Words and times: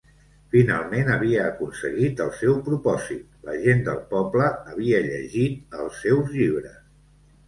Finalment 0.53 1.09
havia 1.15 1.41
aconseguit 1.49 2.23
el 2.23 2.31
seu 2.39 2.55
propòsit; 2.69 3.27
la 3.49 3.55
gent 3.65 3.83
del 3.89 3.99
poble 4.13 4.47
havia 4.73 5.03
llegit 5.09 5.77
els 5.83 6.01
seus 6.07 6.33
llibres. 6.39 6.81